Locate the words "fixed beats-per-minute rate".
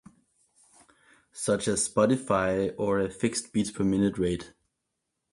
3.07-4.51